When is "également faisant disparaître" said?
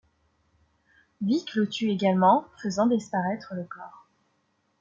1.91-3.53